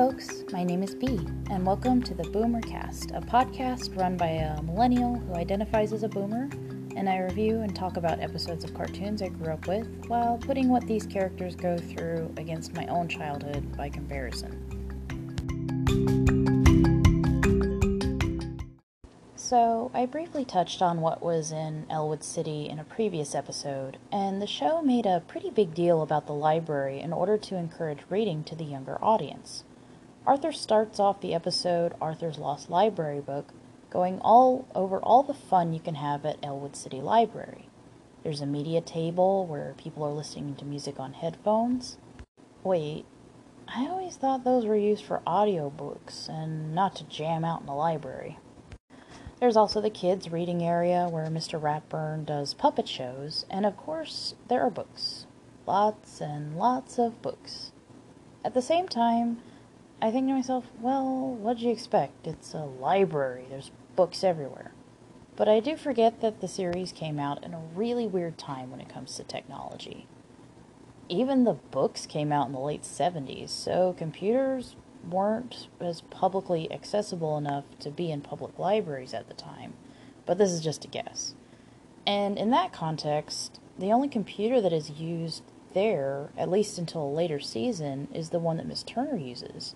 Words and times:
folks. 0.00 0.44
My 0.50 0.64
name 0.64 0.82
is 0.82 0.94
Bee, 0.94 1.28
and 1.50 1.66
welcome 1.66 2.02
to 2.04 2.14
the 2.14 2.22
Boomercast, 2.22 3.14
a 3.14 3.20
podcast 3.20 3.94
run 3.98 4.16
by 4.16 4.28
a 4.28 4.62
millennial 4.62 5.16
who 5.16 5.34
identifies 5.34 5.92
as 5.92 6.04
a 6.04 6.08
boomer, 6.08 6.48
and 6.96 7.06
I 7.06 7.18
review 7.18 7.60
and 7.60 7.76
talk 7.76 7.98
about 7.98 8.18
episodes 8.18 8.64
of 8.64 8.72
cartoons 8.72 9.20
I 9.20 9.28
grew 9.28 9.52
up 9.52 9.66
with 9.66 10.06
while 10.06 10.38
putting 10.38 10.70
what 10.70 10.86
these 10.86 11.04
characters 11.04 11.54
go 11.54 11.76
through 11.76 12.32
against 12.38 12.72
my 12.72 12.86
own 12.86 13.08
childhood 13.08 13.76
by 13.76 13.90
comparison. 13.90 14.56
So, 19.36 19.90
I 19.92 20.06
briefly 20.06 20.46
touched 20.46 20.80
on 20.80 21.02
what 21.02 21.22
was 21.22 21.52
in 21.52 21.84
Elwood 21.90 22.24
City 22.24 22.70
in 22.70 22.78
a 22.78 22.84
previous 22.84 23.34
episode, 23.34 23.98
and 24.10 24.40
the 24.40 24.46
show 24.46 24.80
made 24.80 25.04
a 25.04 25.22
pretty 25.28 25.50
big 25.50 25.74
deal 25.74 26.00
about 26.00 26.26
the 26.26 26.32
library 26.32 27.00
in 27.00 27.12
order 27.12 27.36
to 27.36 27.56
encourage 27.56 27.98
reading 28.08 28.44
to 28.44 28.56
the 28.56 28.64
younger 28.64 28.96
audience. 29.04 29.64
Arthur 30.30 30.52
starts 30.52 31.00
off 31.00 31.20
the 31.20 31.34
episode 31.34 31.92
Arthur's 32.00 32.38
Lost 32.38 32.70
Library 32.70 33.18
book 33.18 33.52
going 33.90 34.20
all 34.20 34.68
over 34.76 35.00
all 35.00 35.24
the 35.24 35.34
fun 35.34 35.72
you 35.72 35.80
can 35.80 35.96
have 35.96 36.24
at 36.24 36.38
Elwood 36.40 36.76
City 36.76 37.00
Library. 37.00 37.68
There's 38.22 38.40
a 38.40 38.46
media 38.46 38.80
table 38.80 39.44
where 39.44 39.74
people 39.76 40.04
are 40.04 40.12
listening 40.12 40.54
to 40.54 40.64
music 40.64 41.00
on 41.00 41.14
headphones. 41.14 41.98
Wait, 42.62 43.06
I 43.66 43.88
always 43.88 44.14
thought 44.14 44.44
those 44.44 44.66
were 44.66 44.76
used 44.76 45.04
for 45.04 45.20
audiobooks 45.26 46.28
and 46.28 46.76
not 46.76 46.94
to 46.94 47.04
jam 47.08 47.44
out 47.44 47.62
in 47.62 47.66
the 47.66 47.74
library. 47.74 48.38
There's 49.40 49.56
also 49.56 49.80
the 49.80 49.90
kids' 49.90 50.30
reading 50.30 50.62
area 50.62 51.08
where 51.10 51.26
Mr. 51.26 51.60
Ratburn 51.60 52.24
does 52.24 52.54
puppet 52.54 52.86
shows, 52.86 53.46
and 53.50 53.66
of 53.66 53.76
course, 53.76 54.36
there 54.46 54.62
are 54.62 54.70
books. 54.70 55.26
Lots 55.66 56.20
and 56.20 56.56
lots 56.56 57.00
of 57.00 57.20
books. 57.20 57.72
At 58.44 58.54
the 58.54 58.62
same 58.62 58.86
time, 58.86 59.42
I 60.02 60.10
think 60.10 60.28
to 60.28 60.32
myself, 60.32 60.64
well, 60.80 61.34
what'd 61.34 61.62
you 61.62 61.70
expect? 61.70 62.26
It's 62.26 62.54
a 62.54 62.64
library, 62.64 63.44
there's 63.50 63.70
books 63.96 64.24
everywhere. 64.24 64.72
But 65.36 65.46
I 65.46 65.60
do 65.60 65.76
forget 65.76 66.22
that 66.22 66.40
the 66.40 66.48
series 66.48 66.90
came 66.90 67.18
out 67.18 67.44
in 67.44 67.52
a 67.52 67.60
really 67.74 68.06
weird 68.06 68.38
time 68.38 68.70
when 68.70 68.80
it 68.80 68.88
comes 68.88 69.14
to 69.16 69.24
technology. 69.24 70.06
Even 71.10 71.44
the 71.44 71.58
books 71.70 72.06
came 72.06 72.32
out 72.32 72.46
in 72.46 72.52
the 72.52 72.58
late 72.58 72.82
70s, 72.82 73.50
so 73.50 73.94
computers 73.98 74.74
weren't 75.06 75.68
as 75.80 76.00
publicly 76.00 76.72
accessible 76.72 77.36
enough 77.36 77.64
to 77.80 77.90
be 77.90 78.10
in 78.10 78.22
public 78.22 78.58
libraries 78.58 79.12
at 79.12 79.28
the 79.28 79.34
time, 79.34 79.74
but 80.24 80.38
this 80.38 80.50
is 80.50 80.62
just 80.62 80.84
a 80.86 80.88
guess. 80.88 81.34
And 82.06 82.38
in 82.38 82.50
that 82.52 82.72
context, 82.72 83.60
the 83.78 83.92
only 83.92 84.08
computer 84.08 84.62
that 84.62 84.72
is 84.72 84.90
used 84.90 85.42
there, 85.74 86.30
at 86.38 86.50
least 86.50 86.78
until 86.78 87.02
a 87.02 87.12
later 87.12 87.38
season, 87.38 88.08
is 88.14 88.30
the 88.30 88.38
one 88.38 88.56
that 88.56 88.66
Miss 88.66 88.82
Turner 88.82 89.16
uses. 89.16 89.74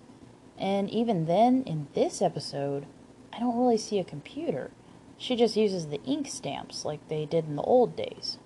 And 0.57 0.89
even 0.89 1.25
then, 1.25 1.63
in 1.63 1.87
this 1.93 2.21
episode, 2.21 2.85
I 3.33 3.39
don't 3.39 3.57
really 3.57 3.77
see 3.77 3.99
a 3.99 4.03
computer. 4.03 4.71
She 5.17 5.35
just 5.35 5.57
uses 5.57 5.87
the 5.87 6.03
ink 6.03 6.27
stamps 6.27 6.85
like 6.85 7.07
they 7.07 7.25
did 7.25 7.45
in 7.45 7.55
the 7.55 7.61
old 7.61 7.95
days. 7.95 8.37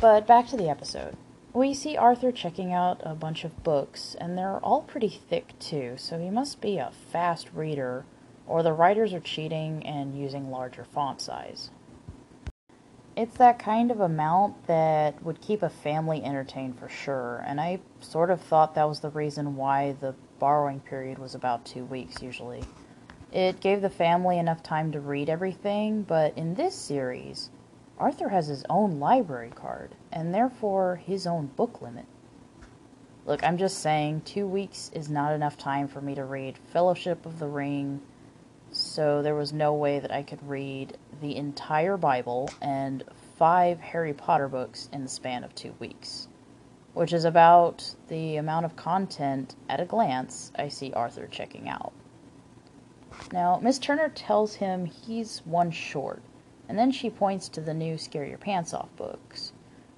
But 0.00 0.26
back 0.26 0.48
to 0.48 0.56
the 0.56 0.68
episode. 0.68 1.16
We 1.52 1.74
see 1.74 1.96
Arthur 1.96 2.30
checking 2.30 2.72
out 2.72 3.00
a 3.04 3.14
bunch 3.14 3.44
of 3.44 3.64
books, 3.64 4.14
and 4.20 4.38
they're 4.38 4.60
all 4.60 4.82
pretty 4.82 5.08
thick 5.08 5.58
too, 5.58 5.94
so 5.96 6.18
he 6.18 6.30
must 6.30 6.60
be 6.60 6.78
a 6.78 6.92
fast 7.10 7.50
reader, 7.52 8.04
or 8.46 8.62
the 8.62 8.72
writers 8.72 9.12
are 9.12 9.20
cheating 9.20 9.84
and 9.84 10.16
using 10.16 10.50
larger 10.50 10.84
font 10.84 11.20
size. 11.20 11.70
It's 13.16 13.36
that 13.38 13.58
kind 13.58 13.90
of 13.90 14.00
amount 14.00 14.68
that 14.68 15.22
would 15.24 15.40
keep 15.40 15.62
a 15.62 15.68
family 15.68 16.24
entertained 16.24 16.78
for 16.78 16.88
sure, 16.88 17.44
and 17.44 17.60
I 17.60 17.80
sort 17.98 18.30
of 18.30 18.40
thought 18.40 18.76
that 18.76 18.88
was 18.88 19.00
the 19.00 19.10
reason 19.10 19.56
why 19.56 19.96
the 20.00 20.14
borrowing 20.40 20.80
period 20.80 21.18
was 21.18 21.36
about 21.36 21.64
two 21.64 21.84
weeks 21.84 22.20
usually. 22.20 22.64
It 23.30 23.60
gave 23.60 23.80
the 23.80 23.90
family 23.90 24.38
enough 24.38 24.60
time 24.64 24.90
to 24.90 25.00
read 25.00 25.28
everything, 25.28 26.02
but 26.02 26.36
in 26.36 26.54
this 26.54 26.74
series, 26.74 27.50
Arthur 27.96 28.30
has 28.30 28.48
his 28.48 28.64
own 28.68 28.98
library 28.98 29.52
card, 29.54 29.94
and 30.10 30.34
therefore 30.34 30.96
his 30.96 31.28
own 31.28 31.46
book 31.46 31.80
limit. 31.80 32.06
Look, 33.26 33.44
I'm 33.44 33.58
just 33.58 33.78
saying, 33.78 34.22
two 34.22 34.48
weeks 34.48 34.90
is 34.94 35.08
not 35.08 35.32
enough 35.32 35.56
time 35.56 35.86
for 35.86 36.00
me 36.00 36.16
to 36.16 36.24
read 36.24 36.58
Fellowship 36.72 37.24
of 37.24 37.38
the 37.38 37.46
Ring, 37.46 38.00
so 38.72 39.22
there 39.22 39.34
was 39.34 39.52
no 39.52 39.74
way 39.74 40.00
that 40.00 40.10
I 40.10 40.22
could 40.22 40.42
read 40.48 40.96
the 41.20 41.36
entire 41.36 41.96
Bible 41.96 42.48
and 42.62 43.04
five 43.36 43.78
Harry 43.78 44.14
Potter 44.14 44.48
books 44.48 44.88
in 44.92 45.02
the 45.02 45.08
span 45.08 45.44
of 45.44 45.54
two 45.54 45.74
weeks, 45.78 46.26
which 46.94 47.12
is 47.12 47.24
about 47.24 47.94
the 48.08 48.36
amount 48.36 48.64
of 48.66 48.76
content 48.76 49.54
at 49.68 49.80
a 49.80 49.84
glance 49.84 50.52
I 50.56 50.68
see 50.68 50.92
Arthur 50.92 51.26
checking 51.26 51.68
out. 51.68 51.92
Now, 53.32 53.60
Miss 53.62 53.78
Turner 53.78 54.08
tells 54.08 54.54
him 54.54 54.86
he's 54.86 55.42
one 55.44 55.70
short, 55.70 56.22
and 56.68 56.78
then 56.78 56.90
she 56.90 57.10
points 57.10 57.48
to 57.50 57.60
the 57.60 57.74
new 57.74 57.98
Scare 57.98 58.24
Your 58.24 58.38
Pants 58.38 58.74
Off 58.74 58.88
books, 58.96 59.52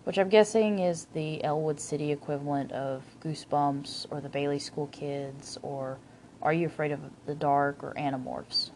which 0.04 0.18
I'm 0.18 0.28
guessing 0.28 0.80
is 0.80 1.06
the 1.12 1.42
Elwood 1.44 1.80
City 1.80 2.12
equivalent 2.12 2.72
of 2.72 3.04
Goosebumps 3.20 4.06
or 4.10 4.20
the 4.20 4.28
Bailey 4.28 4.58
School 4.58 4.88
Kids 4.88 5.58
or 5.62 5.98
Are 6.42 6.52
You 6.52 6.66
Afraid 6.66 6.92
of 6.92 7.00
the 7.26 7.34
Dark 7.34 7.82
or 7.84 7.94
Animorphs. 7.94 8.70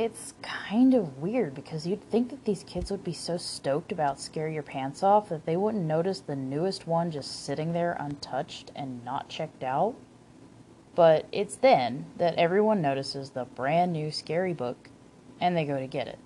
It's 0.00 0.32
kind 0.40 0.94
of 0.94 1.18
weird 1.18 1.54
because 1.54 1.86
you'd 1.86 2.08
think 2.08 2.30
that 2.30 2.46
these 2.46 2.64
kids 2.64 2.90
would 2.90 3.04
be 3.04 3.12
so 3.12 3.36
stoked 3.36 3.92
about 3.92 4.18
Scare 4.18 4.48
Your 4.48 4.62
Pants 4.62 5.02
Off 5.02 5.28
that 5.28 5.44
they 5.44 5.58
wouldn't 5.58 5.84
notice 5.84 6.20
the 6.20 6.34
newest 6.34 6.86
one 6.86 7.10
just 7.10 7.44
sitting 7.44 7.74
there 7.74 7.98
untouched 8.00 8.72
and 8.74 9.04
not 9.04 9.28
checked 9.28 9.62
out. 9.62 9.94
But 10.94 11.26
it's 11.32 11.56
then 11.56 12.06
that 12.16 12.36
everyone 12.36 12.80
notices 12.80 13.28
the 13.28 13.44
brand 13.44 13.92
new 13.92 14.10
scary 14.10 14.54
book 14.54 14.88
and 15.38 15.54
they 15.54 15.66
go 15.66 15.78
to 15.78 15.86
get 15.86 16.08
it 16.08 16.18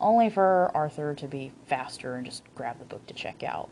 only 0.00 0.30
for 0.30 0.70
Arthur 0.72 1.12
to 1.12 1.26
be 1.26 1.50
faster 1.66 2.14
and 2.14 2.24
just 2.24 2.44
grab 2.54 2.78
the 2.78 2.84
book 2.84 3.04
to 3.08 3.14
check 3.14 3.42
out. 3.42 3.70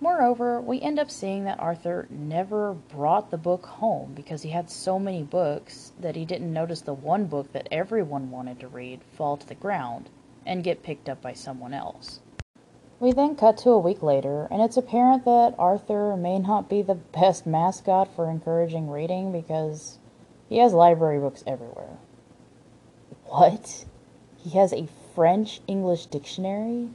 Moreover, 0.00 0.60
we 0.60 0.80
end 0.80 0.98
up 0.98 1.10
seeing 1.10 1.44
that 1.44 1.58
Arthur 1.58 2.06
never 2.10 2.74
brought 2.74 3.30
the 3.30 3.38
book 3.38 3.64
home 3.64 4.12
because 4.14 4.42
he 4.42 4.50
had 4.50 4.70
so 4.70 4.98
many 4.98 5.22
books 5.22 5.92
that 5.98 6.16
he 6.16 6.26
didn't 6.26 6.52
notice 6.52 6.82
the 6.82 6.92
one 6.92 7.26
book 7.26 7.52
that 7.52 7.68
everyone 7.70 8.30
wanted 8.30 8.60
to 8.60 8.68
read 8.68 9.00
fall 9.16 9.38
to 9.38 9.46
the 9.46 9.54
ground 9.54 10.10
and 10.44 10.62
get 10.62 10.82
picked 10.82 11.08
up 11.08 11.22
by 11.22 11.32
someone 11.32 11.72
else. 11.72 12.20
We 13.00 13.12
then 13.12 13.36
cut 13.36 13.58
to 13.58 13.70
a 13.70 13.78
week 13.78 14.02
later, 14.02 14.48
and 14.50 14.62
it's 14.62 14.76
apparent 14.76 15.24
that 15.24 15.54
Arthur 15.58 16.16
may 16.16 16.38
not 16.38 16.68
be 16.68 16.82
the 16.82 16.94
best 16.94 17.46
mascot 17.46 18.14
for 18.14 18.30
encouraging 18.30 18.90
reading 18.90 19.32
because 19.32 19.98
he 20.48 20.58
has 20.58 20.72
library 20.72 21.18
books 21.18 21.42
everywhere. 21.46 21.98
What? 23.26 23.86
He 24.36 24.50
has 24.58 24.72
a 24.72 24.88
French 25.14 25.60
English 25.66 26.06
dictionary. 26.06 26.90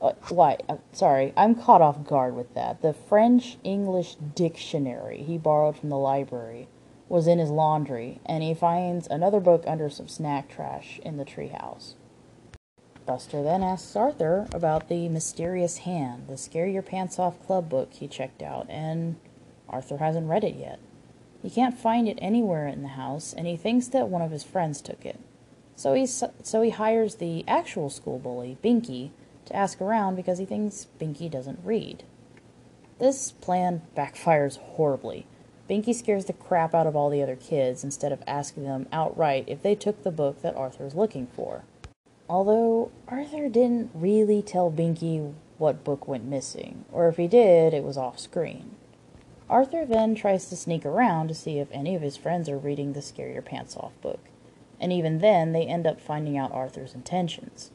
Uh, 0.00 0.12
why? 0.28 0.56
Uh, 0.68 0.76
sorry, 0.92 1.32
I'm 1.36 1.54
caught 1.54 1.82
off 1.82 2.04
guard 2.04 2.36
with 2.36 2.54
that. 2.54 2.82
The 2.82 2.92
French 2.92 3.58
English 3.64 4.16
dictionary 4.34 5.22
he 5.22 5.38
borrowed 5.38 5.76
from 5.76 5.88
the 5.88 5.98
library 5.98 6.68
was 7.08 7.26
in 7.26 7.38
his 7.38 7.50
laundry, 7.50 8.20
and 8.26 8.42
he 8.42 8.54
finds 8.54 9.06
another 9.06 9.40
book 9.40 9.64
under 9.66 9.88
some 9.88 10.08
snack 10.08 10.48
trash 10.48 11.00
in 11.02 11.16
the 11.16 11.24
treehouse. 11.24 11.94
Buster 13.06 13.42
then 13.42 13.62
asks 13.62 13.96
Arthur 13.96 14.46
about 14.52 14.88
the 14.88 15.08
mysterious 15.08 15.78
hand, 15.78 16.26
the 16.28 16.36
Scare 16.36 16.66
Your 16.66 16.82
Pants 16.82 17.18
Off 17.18 17.44
Club 17.46 17.70
book 17.70 17.94
he 17.94 18.06
checked 18.06 18.42
out, 18.42 18.66
and 18.68 19.16
Arthur 19.68 19.96
hasn't 19.96 20.28
read 20.28 20.44
it 20.44 20.56
yet. 20.56 20.78
He 21.42 21.48
can't 21.48 21.78
find 21.78 22.06
it 22.06 22.18
anywhere 22.20 22.66
in 22.66 22.82
the 22.82 22.88
house, 22.88 23.32
and 23.32 23.46
he 23.46 23.56
thinks 23.56 23.88
that 23.88 24.08
one 24.08 24.20
of 24.20 24.30
his 24.30 24.44
friends 24.44 24.82
took 24.82 25.06
it. 25.06 25.18
So 25.74 25.94
he 25.94 26.06
so 26.06 26.60
he 26.60 26.70
hires 26.70 27.14
the 27.14 27.44
actual 27.48 27.88
school 27.88 28.18
bully, 28.18 28.58
Binky, 28.62 29.10
to 29.48 29.56
ask 29.56 29.80
around 29.80 30.16
because 30.16 30.38
he 30.38 30.44
thinks 30.44 30.86
Binky 31.00 31.30
doesn't 31.30 31.60
read. 31.64 32.04
This 32.98 33.32
plan 33.32 33.82
backfires 33.96 34.58
horribly. 34.58 35.26
Binky 35.68 35.94
scares 35.94 36.24
the 36.24 36.32
crap 36.32 36.74
out 36.74 36.86
of 36.86 36.96
all 36.96 37.10
the 37.10 37.22
other 37.22 37.36
kids 37.36 37.84
instead 37.84 38.12
of 38.12 38.22
asking 38.26 38.64
them 38.64 38.86
outright 38.92 39.44
if 39.46 39.62
they 39.62 39.74
took 39.74 40.02
the 40.02 40.10
book 40.10 40.40
that 40.42 40.56
Arthur 40.56 40.86
is 40.86 40.94
looking 40.94 41.26
for. 41.26 41.64
Although 42.28 42.90
Arthur 43.06 43.48
didn't 43.48 43.90
really 43.94 44.42
tell 44.42 44.70
Binky 44.70 45.34
what 45.58 45.84
book 45.84 46.06
went 46.06 46.24
missing, 46.24 46.84
or 46.92 47.08
if 47.08 47.16
he 47.16 47.26
did, 47.26 47.74
it 47.74 47.84
was 47.84 47.96
off 47.96 48.18
screen. 48.18 48.76
Arthur 49.50 49.84
then 49.84 50.14
tries 50.14 50.46
to 50.46 50.56
sneak 50.56 50.84
around 50.84 51.28
to 51.28 51.34
see 51.34 51.58
if 51.58 51.68
any 51.72 51.94
of 51.94 52.02
his 52.02 52.16
friends 52.16 52.48
are 52.48 52.58
reading 52.58 52.92
the 52.92 53.02
Scare 53.02 53.30
Your 53.30 53.42
Pants 53.42 53.76
Off 53.76 53.92
book 54.00 54.20
and 54.80 54.92
even 54.92 55.18
then 55.18 55.52
they 55.52 55.66
end 55.66 55.86
up 55.86 56.00
finding 56.00 56.36
out 56.36 56.52
Arthur's 56.52 56.94
intentions. 56.94 57.70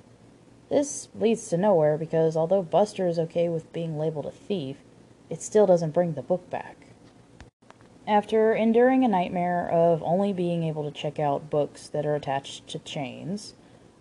This 0.74 1.08
leads 1.14 1.50
to 1.50 1.58
nowhere 1.58 2.00
because 2.00 2.36
although 2.36 2.64
Buster 2.64 3.08
is 3.08 3.20
okay 3.20 3.48
with 3.48 3.72
being 3.74 3.96
labeled 3.96 4.26
a 4.26 4.32
thief, 4.32 4.78
it 5.30 5.40
still 5.40 5.68
doesn't 5.68 5.94
bring 5.94 6.14
the 6.14 6.24
book 6.24 6.50
back. 6.50 6.88
After 8.08 8.56
enduring 8.56 9.06
a 9.06 9.08
nightmare 9.08 9.70
of 9.70 10.02
only 10.02 10.34
being 10.34 10.64
able 10.64 10.84
to 10.84 10.90
check 10.90 11.20
out 11.20 11.52
books 11.52 11.88
that 11.90 12.08
are 12.08 12.16
attached 12.16 12.68
to 12.70 12.80
chains, 12.80 13.54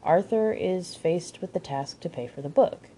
Arthur 0.03 0.55
is 0.55 0.95
faced 0.95 1.43
with 1.43 1.53
the 1.53 1.61
task 1.61 2.01
to 2.01 2.09
pay 2.09 2.27
for 2.27 2.41
the 2.41 2.49
book. 2.49 2.89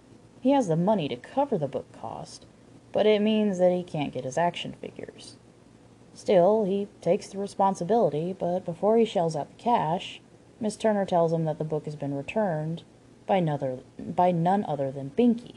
He 0.40 0.52
has 0.52 0.68
the 0.68 0.76
money 0.76 1.08
to 1.08 1.16
cover 1.16 1.58
the 1.58 1.66
book 1.66 1.90
cost, 2.00 2.46
but 2.92 3.06
it 3.06 3.22
means 3.22 3.58
that 3.58 3.72
he 3.72 3.82
can't 3.82 4.12
get 4.12 4.22
his 4.22 4.38
action 4.38 4.76
figures. 4.80 5.36
Still, 6.14 6.62
he 6.62 6.86
takes 7.00 7.26
the 7.26 7.38
responsibility, 7.38 8.36
but 8.38 8.64
before 8.64 8.98
he 8.98 9.04
shells 9.04 9.34
out 9.34 9.48
the 9.48 9.60
cash, 9.60 10.20
Miss 10.60 10.76
Turner 10.76 11.04
tells 11.04 11.32
him 11.32 11.44
that 11.46 11.58
the 11.58 11.64
book 11.64 11.86
has 11.86 11.96
been 11.96 12.14
returned 12.14 12.84
by, 13.26 13.36
another, 13.36 13.78
by 13.98 14.30
none 14.30 14.64
other 14.66 14.90
than 14.90 15.10
Binky. 15.10 15.56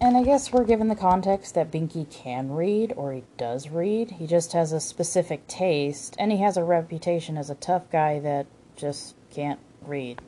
And 0.00 0.16
I 0.16 0.22
guess 0.22 0.52
we're 0.52 0.64
given 0.64 0.88
the 0.88 0.94
context 0.94 1.54
that 1.54 1.70
Binky 1.70 2.08
can 2.08 2.52
read, 2.52 2.92
or 2.96 3.12
he 3.12 3.24
does 3.36 3.68
read. 3.68 4.12
He 4.12 4.26
just 4.26 4.52
has 4.52 4.72
a 4.72 4.80
specific 4.80 5.46
taste, 5.48 6.14
and 6.18 6.30
he 6.30 6.38
has 6.38 6.56
a 6.56 6.64
reputation 6.64 7.36
as 7.36 7.50
a 7.50 7.56
tough 7.56 7.90
guy 7.90 8.20
that 8.20 8.46
just 8.76 9.14
can't 9.30 9.60
read. 9.82 10.20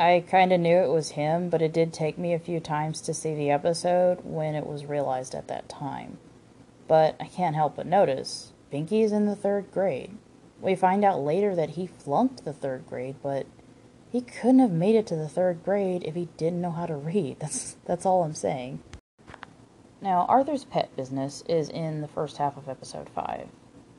I 0.00 0.24
kind 0.28 0.52
of 0.52 0.60
knew 0.60 0.76
it 0.76 0.90
was 0.90 1.10
him, 1.10 1.48
but 1.48 1.60
it 1.60 1.72
did 1.72 1.92
take 1.92 2.18
me 2.18 2.32
a 2.32 2.38
few 2.38 2.60
times 2.60 3.00
to 3.02 3.12
see 3.12 3.34
the 3.34 3.50
episode 3.50 4.20
when 4.22 4.54
it 4.54 4.66
was 4.66 4.86
realized 4.86 5.34
at 5.34 5.48
that 5.48 5.68
time. 5.68 6.18
But 6.86 7.16
I 7.20 7.26
can't 7.26 7.56
help 7.56 7.76
but 7.76 7.86
notice 7.86 8.52
Binky 8.72 9.04
is 9.04 9.12
in 9.12 9.26
the 9.26 9.36
third 9.36 9.72
grade. 9.72 10.16
We 10.60 10.76
find 10.76 11.04
out 11.04 11.20
later 11.20 11.54
that 11.54 11.70
he 11.70 11.86
flunked 11.86 12.44
the 12.44 12.52
third 12.52 12.86
grade, 12.86 13.16
but 13.22 13.46
he 14.10 14.20
couldn't 14.20 14.60
have 14.60 14.72
made 14.72 14.96
it 14.96 15.06
to 15.08 15.16
the 15.16 15.28
third 15.28 15.62
grade 15.64 16.02
if 16.04 16.14
he 16.14 16.28
didn't 16.36 16.60
know 16.60 16.70
how 16.70 16.86
to 16.86 16.96
read. 16.96 17.36
That's 17.40 17.76
that's 17.84 18.06
all 18.06 18.22
I'm 18.24 18.34
saying. 18.34 18.80
Now, 20.00 20.26
Arthur's 20.28 20.64
pet 20.64 20.94
business 20.96 21.42
is 21.48 21.68
in 21.68 22.00
the 22.00 22.08
first 22.08 22.36
half 22.36 22.56
of 22.56 22.68
episode 22.68 23.08
5. 23.08 23.48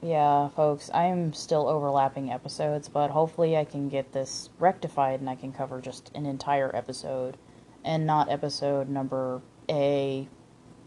Yeah, 0.01 0.47
folks, 0.47 0.89
I'm 0.93 1.33
still 1.33 1.67
overlapping 1.67 2.31
episodes, 2.31 2.87
but 2.87 3.09
hopefully 3.09 3.57
I 3.57 3.65
can 3.65 3.89
get 3.89 4.13
this 4.13 4.49
rectified 4.59 5.19
and 5.19 5.29
I 5.29 5.35
can 5.35 5.51
cover 5.51 5.81
just 5.81 6.09
an 6.15 6.25
entire 6.25 6.73
episode 6.73 7.35
and 7.83 8.05
not 8.05 8.31
episode 8.31 8.87
number 8.87 9.41
A 9.69 10.29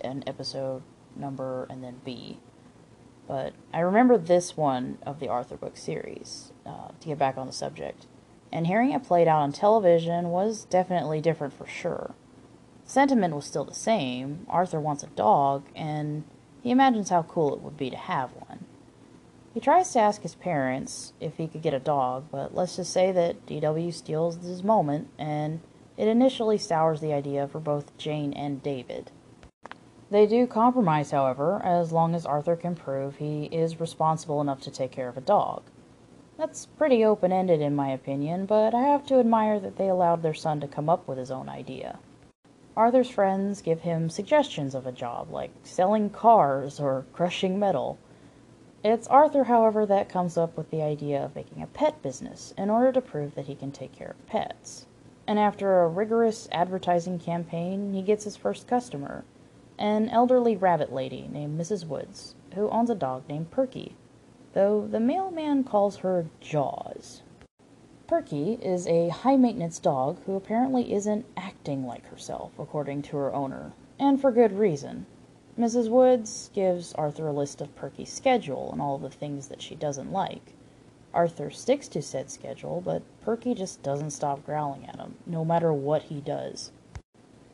and 0.01 0.27
episode 0.27 0.83
number 1.15 1.67
and 1.69 1.85
then 1.85 2.01
B. 2.07 2.39
But 3.29 3.53
I 3.73 3.81
remember 3.81 4.17
this 4.17 4.57
one 4.57 4.97
of 5.05 5.21
the 5.21 5.29
Arthur 5.29 5.59
book 5.59 5.77
series, 5.77 6.53
uh, 6.65 6.89
to 7.01 7.09
get 7.09 7.19
back 7.19 7.37
on 7.37 7.47
the 7.47 7.53
subject 7.53 8.07
and 8.53 8.67
hearing 8.67 8.93
it 8.93 9.05
played 9.05 9.27
out 9.27 9.43
on 9.43 9.53
television 9.53 10.29
was 10.29 10.65
definitely 10.65 11.21
different 11.21 11.55
for 11.55 11.67
sure. 11.67 12.15
sentiment 12.85 13.35
was 13.35 13.47
still 13.47 13.65
the 13.65 13.75
same. 13.75 14.47
Arthur 14.49 14.81
wants 14.81 15.03
a 15.03 15.09
dog, 15.09 15.65
and 15.75 16.25
he 16.63 16.71
imagines 16.71 17.09
how 17.09 17.23
cool 17.23 17.55
it 17.55 17.63
would 17.63 17.77
be 17.77 17.91
to 17.91 17.97
have 17.97 18.31
one. 18.33 18.67
He 19.55 19.61
tries 19.61 19.93
to 19.93 20.01
ask 20.01 20.23
his 20.23 20.35
parents 20.35 21.13
if 21.21 21.37
he 21.37 21.47
could 21.47 21.63
get 21.63 21.75
a 21.75 21.79
dog, 21.79 22.25
but 22.31 22.55
let's 22.55 22.77
just 22.77 22.93
say 22.93 23.13
that 23.13 23.47
DW 23.47 23.93
steals 23.93 24.37
his 24.37 24.63
moment, 24.63 25.09
and 25.19 25.61
it 25.97 26.09
initially 26.09 26.59
sours 26.59 27.01
the 27.01 27.13
idea 27.13 27.47
for 27.47 27.61
both 27.61 27.97
Jane 27.99 28.33
and 28.33 28.63
David. 28.63 29.11
They 30.11 30.27
do 30.27 30.47
compromise, 30.47 31.11
however, 31.11 31.61
as 31.65 31.93
long 31.93 32.15
as 32.15 32.27
Arthur 32.27 32.57
can 32.57 32.75
prove 32.75 33.17
he 33.17 33.45
is 33.47 33.81
responsible 33.81 34.41
enough 34.41 34.61
to 34.63 34.71
take 34.71 34.91
care 34.91 35.09
of 35.09 35.17
a 35.17 35.23
dog. 35.23 35.63
That's 36.43 36.67
pretty 36.67 37.05
open 37.05 37.31
ended, 37.31 37.61
in 37.61 37.77
my 37.77 37.91
opinion, 37.91 38.47
but 38.47 38.75
I 38.75 38.81
have 38.81 39.07
to 39.07 39.21
admire 39.21 39.61
that 39.61 39.77
they 39.77 39.87
allowed 39.87 40.23
their 40.23 40.35
son 40.35 40.59
to 40.59 40.67
come 40.67 40.89
up 40.89 41.07
with 41.07 41.17
his 41.17 41.31
own 41.31 41.49
idea. 41.49 42.01
Arthur's 42.77 43.09
friends 43.09 43.63
give 43.63 43.83
him 43.83 44.11
suggestions 44.11 44.75
of 44.75 44.85
a 44.85 44.91
job, 44.91 45.31
like 45.31 45.53
selling 45.63 46.11
cars 46.11 46.81
or 46.81 47.07
crushing 47.13 47.61
metal. 47.61 47.97
It's 48.83 49.07
Arthur, 49.07 49.45
however, 49.45 49.87
that 49.87 50.09
comes 50.09 50.37
up 50.37 50.57
with 50.57 50.69
the 50.71 50.83
idea 50.83 51.25
of 51.25 51.37
making 51.37 51.63
a 51.63 51.69
pet 51.69 52.03
business 52.03 52.53
in 52.59 52.71
order 52.71 52.91
to 52.91 53.01
prove 53.01 53.37
that 53.37 53.47
he 53.47 53.55
can 53.55 53.71
take 53.71 53.93
care 53.93 54.11
of 54.11 54.27
pets. 54.27 54.87
And 55.29 55.39
after 55.39 55.85
a 55.85 55.89
rigorous 55.89 56.49
advertising 56.51 57.21
campaign, 57.21 57.95
he 57.95 58.03
gets 58.03 58.25
his 58.25 58.35
first 58.35 58.67
customer 58.67 59.25
an 59.79 60.09
elderly 60.09 60.57
rabbit 60.57 60.93
lady 60.93 61.29
named 61.31 61.57
Mrs. 61.57 61.87
Woods, 61.87 62.35
who 62.57 62.69
owns 62.71 62.91
a 62.91 62.97
dog 62.97 63.29
named 63.29 63.53
Perky 63.53 63.95
though 64.55 64.87
the 64.87 65.01
mailman 65.01 65.65
calls 65.65 65.97
her 65.97 66.27
Jaws. 66.41 67.23
Perky 68.07 68.55
is 68.55 68.87
a 68.87 69.09
high 69.09 69.37
maintenance 69.37 69.79
dog 69.79 70.19
who 70.27 70.37
apparently 70.37 70.93
isn't 70.93 71.25
acting 71.37 71.87
like 71.87 72.05
herself, 72.09 72.59
according 72.59 73.01
to 73.01 73.17
her 73.17 73.33
owner, 73.33 73.73
and 73.99 74.21
for 74.21 74.31
good 74.31 74.53
reason. 74.53 75.07
Mrs. 75.59 75.89
Woods 75.89 76.51
gives 76.53 76.93
Arthur 76.95 77.29
a 77.29 77.33
list 77.33 77.63
of 77.63 77.75
Perky's 77.75 78.13
schedule 78.13 78.71
and 78.73 78.83
all 78.83 78.99
the 78.99 79.09
things 79.09 79.49
that 79.49 79.63
she 79.63 79.75
doesn't 79.75 80.13
like. 80.13 80.53
Arthur 81.15 81.51
sticks 81.51 81.89
to 81.89 82.03
said 82.03 82.31
schedule, 82.31 82.83
but 82.83 83.03
Perky 83.23 83.55
just 83.55 83.83
doesn't 83.83 84.11
stop 84.11 84.45
growling 84.45 84.87
at 84.87 84.97
him, 84.97 85.17
no 85.27 85.45
matter 85.45 85.73
what 85.73 86.03
he 86.05 86.21
does. 86.21 86.73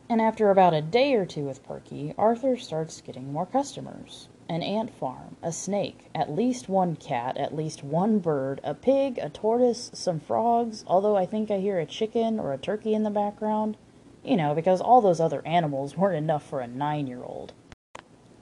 And 0.09 0.21
after 0.21 0.51
about 0.51 0.75
a 0.75 0.83
day 0.83 1.15
or 1.15 1.27
two 1.27 1.45
with 1.45 1.63
Perky, 1.63 2.15
Arthur 2.19 2.57
starts 2.57 3.01
getting 3.01 3.33
more 3.33 3.47
customers 3.47 4.29
an 4.49 4.63
ant 4.63 4.95
farm, 4.95 5.37
a 5.43 5.53
snake, 5.53 6.07
at 6.15 6.31
least 6.31 6.69
one 6.69 6.97
cat, 6.97 7.37
at 7.37 7.55
least 7.55 7.85
one 7.85 8.19
bird, 8.19 8.61
a 8.65 8.75
pig, 8.75 9.19
a 9.19 9.29
tortoise, 9.29 9.91
some 9.93 10.21
frogs, 10.21 10.85
although 10.87 11.17
I 11.17 11.27
think 11.27 11.51
I 11.51 11.59
hear 11.59 11.79
a 11.79 11.87
chicken 11.87 12.41
or 12.41 12.53
a 12.53 12.59
turkey 12.59 12.95
in 12.95 13.03
the 13.03 13.11
background. 13.11 13.77
You 14.25 14.37
know, 14.37 14.55
because 14.55 14.81
all 14.81 15.01
those 15.01 15.21
other 15.21 15.47
animals 15.47 15.97
weren't 15.97 16.17
enough 16.17 16.49
for 16.49 16.61
a 16.61 16.67
nine 16.67 17.07
year 17.07 17.23
old. 17.23 17.53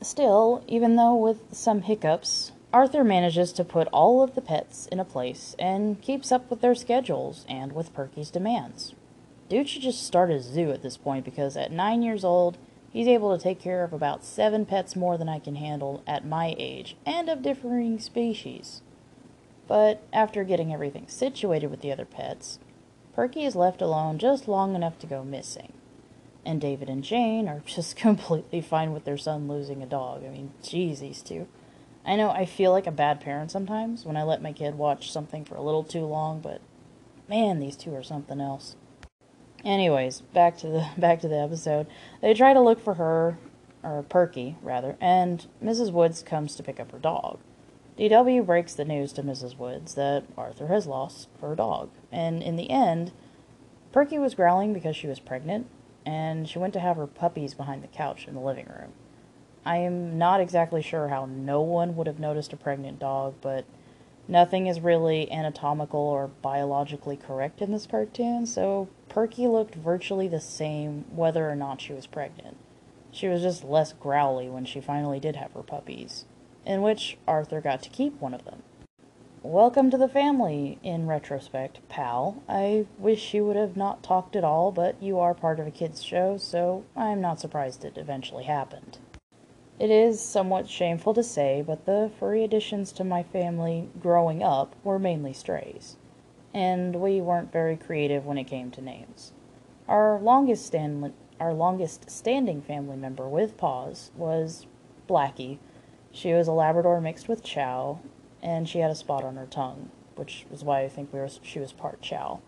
Still, 0.01 0.65
even 0.67 0.97
though 0.97 1.15
with 1.15 1.55
some 1.55 1.83
hiccups, 1.83 2.53
Arthur 2.73 3.05
manages 3.05 3.53
to 3.53 3.65
put 3.65 3.89
all 3.89 4.23
of 4.23 4.35
the 4.35 4.41
pets 4.41 4.87
in 4.93 5.01
a 5.01 5.05
place 5.05 5.57
and 5.59 6.01
keeps 6.03 6.31
up 6.31 6.51
with 6.51 6.61
their 6.61 6.75
schedules 6.75 7.45
and 7.49 7.73
with 7.73 7.95
Perky's 7.95 8.31
demands. 8.31 8.95
Dude 9.49 9.69
should 9.69 9.83
just 9.83 10.05
start 10.05 10.31
a 10.31 10.41
zoo 10.41 10.73
at 10.73 10.83
this 10.83 10.97
point 10.97 11.25
because 11.25 11.57
at 11.57 11.71
nine 11.71 12.03
years 12.03 12.25
old, 12.25 12.59
He's 12.97 13.09
able 13.09 13.37
to 13.37 13.43
take 13.43 13.61
care 13.61 13.85
of 13.85 13.93
about 13.93 14.25
seven 14.25 14.65
pets 14.65 14.97
more 14.97 15.19
than 15.19 15.29
I 15.29 15.39
can 15.39 15.57
handle 15.57 16.03
at 16.07 16.25
my 16.25 16.55
age, 16.57 16.97
and 17.05 17.29
of 17.29 17.43
differing 17.43 17.99
species. 17.99 18.81
But 19.69 20.03
after 20.15 20.45
getting 20.45 20.73
everything 20.73 21.07
situated 21.07 21.67
with 21.67 21.83
the 21.83 21.93
other 21.93 22.07
pets, 22.07 22.59
Perky 23.13 23.45
is 23.45 23.55
left 23.55 23.83
alone 23.83 24.17
just 24.17 24.49
long 24.49 24.75
enough 24.75 24.99
to 25.01 25.07
go 25.07 25.23
missing. 25.23 25.75
And 26.43 26.59
David 26.59 26.89
and 26.89 27.05
Jane 27.05 27.49
are 27.49 27.61
just 27.67 27.97
completely 27.97 28.63
fine 28.63 28.95
with 28.95 29.05
their 29.05 29.19
son 29.19 29.47
losing 29.47 29.83
a 29.83 29.87
dog. 29.87 30.25
I 30.25 30.31
mean, 30.31 30.53
geez, 30.63 31.01
these 31.01 31.21
two. 31.21 31.49
I 32.03 32.17
know 32.17 32.31
I 32.31 32.47
feel 32.47 32.73
like 32.73 32.87
a 32.87 32.91
bad 32.91 33.21
parent 33.21 33.51
sometimes 33.51 34.07
when 34.07 34.17
I 34.17 34.23
let 34.23 34.41
my 34.41 34.55
kid 34.55 34.79
watch 34.79 35.13
something 35.13 35.45
for 35.45 35.57
a 35.57 35.63
little 35.63 35.85
too 35.85 36.07
long, 36.07 36.41
but 36.41 36.63
man, 37.29 37.61
these 37.61 37.77
two 37.77 37.95
are 37.95 38.03
something 38.03 38.41
else. 38.41 38.75
Anyways, 39.65 40.21
back 40.21 40.57
to 40.59 40.69
the 40.69 40.89
back 40.99 41.21
to 41.21 41.29
the 41.29 41.39
episode. 41.39 41.87
They 42.21 42.35
try 42.35 42.53
to 42.53 42.61
look 42.61 42.83
for 42.83 42.95
her, 42.95 43.39
or 43.83 44.03
Perky 44.03 44.57
rather, 44.63 44.97
and 45.01 45.47
Mrs. 45.63 45.93
Woods 45.93 46.23
comes 46.23 46.55
to 46.57 46.63
pick 46.63 46.81
up 46.81 46.93
her 46.93 46.99
dog. 46.99 47.39
DW 47.99 48.45
breaks 48.45 48.75
the 48.75 48.85
news 48.85 49.13
to 49.15 49.23
Mrs. 49.23 49.59
Woods 49.59 49.95
that 49.95 50.25
Arthur 50.37 50.67
has 50.67 50.87
lost 50.87 51.29
her 51.41 51.55
dog, 51.55 51.91
and 52.13 52.43
in 52.43 52.57
the 52.57 52.71
end, 52.71 53.13
Perky 53.91 54.19
was 54.19 54.35
growling 54.35 54.75
because 54.75 54.95
she 54.95 55.07
was 55.07 55.19
pregnant, 55.19 55.67
and 56.05 56.47
she 56.47 56.59
went 56.59 56.75
to 56.75 56.81
have 56.81 56.99
her 56.99 57.07
puppies 57.07 57.55
behind 57.55 57.83
the 57.83 57.89
couch 57.89 58.29
in 58.29 58.35
the 58.35 58.41
living 58.41 58.67
room. 58.67 58.93
I 59.65 59.79
am 59.79 60.19
not 60.19 60.41
exactly 60.41 60.83
sure 60.83 61.09
how 61.09 61.25
no 61.25 61.63
one 61.63 61.97
would 61.97 62.07
have 62.07 62.21
noticed 62.21 62.53
a 62.53 62.57
pregnant 62.57 62.99
dog, 62.99 63.35
but 63.41 63.65
nothing 64.29 64.67
is 64.67 64.81
really 64.81 65.31
anatomical 65.31 66.01
or 66.01 66.29
biologically 66.43 67.17
correct 67.17 67.61
in 67.61 67.73
this 67.73 67.87
cartoon, 67.87 68.47
so 68.47 68.89
Perky 69.09 69.47
looked 69.47 69.75
virtually 69.75 70.29
the 70.29 70.41
same 70.41 71.05
whether 71.11 71.49
or 71.49 71.55
not 71.55 71.81
she 71.81 71.93
was 71.93 72.07
pregnant. 72.07 72.57
She 73.11 73.29
was 73.29 73.43
just 73.43 73.65
less 73.65 73.93
growly 73.93 74.49
when 74.49 74.65
she 74.65 74.81
finally 74.81 75.21
did 75.21 75.37
have 75.37 75.53
her 75.53 75.63
puppies, 75.63 76.27
in 76.65 76.83
which 76.83 77.17
Arthur 77.27 77.61
got 77.61 77.83
to 77.83 77.91
keep 77.91 78.21
one 78.21 78.35
of 78.35 78.45
them. 78.45 78.63
Welcome 79.43 79.91
to 79.93 79.97
the 79.97 80.09
family, 80.09 80.79
in 80.83 81.07
retrospect, 81.07 81.79
pal. 81.89 82.43
I 82.49 82.87
wish 82.99 83.33
you 83.33 83.47
would 83.47 83.55
have 83.55 83.77
not 83.77 84.03
talked 84.03 84.35
at 84.35 84.43
all, 84.43 84.73
but 84.73 85.01
you 85.01 85.21
are 85.21 85.35
part 85.35 85.61
of 85.61 85.69
a 85.69 85.71
kids' 85.71 86.03
show, 86.03 86.37
so 86.37 86.85
I'm 86.97 87.21
not 87.21 87.39
surprised 87.39 87.85
it 87.85 87.97
eventually 87.97 88.45
happened. 88.45 88.99
It 89.79 89.91
is 89.91 90.21
somewhat 90.21 90.69
shameful 90.69 91.15
to 91.15 91.23
say, 91.23 91.63
but 91.67 91.85
the 91.85 92.11
furry 92.19 92.45
additions 92.45 92.93
to 92.93 93.05
my 93.05 93.23
family 93.23 93.89
growing 94.01 94.43
up 94.43 94.75
were 94.83 94.99
mainly 94.99 95.33
strays 95.33 95.97
and 96.57 96.97
we 96.97 97.21
weren't 97.21 97.53
very 97.53 97.77
creative 97.77 98.25
when 98.25 98.39
it 98.39 98.45
came 98.45 98.71
to 98.71 98.81
names. 98.81 99.33
Our 99.87 100.19
longest 100.19 100.65
stand, 100.65 101.13
our 101.39 101.53
longest 101.53 102.09
standing 102.11 102.63
family 102.63 102.97
member 102.97 103.29
with 103.29 103.59
paws 103.59 104.11
was 104.17 104.67
Blackie. 105.07 105.59
She 106.11 106.33
was 106.33 106.49
a 106.49 106.53
Labrador 106.53 106.99
mixed 107.03 107.29
with 107.29 107.43
Chow, 107.43 108.01
and 108.43 108.67
she 108.67 108.79
had 108.79 108.91
a 108.91 108.95
spot 108.95 109.23
on 109.23 109.37
her 109.37 109.45
tongue, 109.45 109.91
which 110.15 110.47
is 110.51 110.65
why 110.65 110.81
I 110.81 110.89
think 110.89 111.13
we 111.13 111.19
were, 111.19 111.29
she 111.43 111.59
was 111.59 111.73
part 111.73 112.01
Chow. 112.01 112.41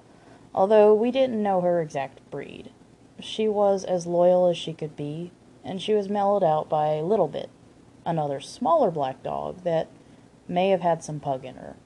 Although 0.54 0.94
we 0.94 1.10
didn't 1.10 1.42
know 1.42 1.60
her 1.60 1.82
exact 1.82 2.22
breed. 2.30 2.70
She 3.20 3.46
was 3.46 3.84
as 3.84 4.06
loyal 4.06 4.46
as 4.46 4.56
she 4.56 4.72
could 4.72 4.96
be, 4.96 5.32
and 5.64 5.80
she 5.80 5.94
was 5.94 6.08
mellowed 6.08 6.44
out 6.44 6.68
by 6.68 7.00
Little 7.00 7.28
Bit, 7.28 7.50
another 8.04 8.40
smaller 8.40 8.90
black 8.90 9.22
dog 9.22 9.64
that 9.64 9.88
may 10.46 10.70
have 10.70 10.80
had 10.80 11.02
some 11.02 11.20
pug 11.20 11.44
in 11.44 11.56
her. 11.56 11.76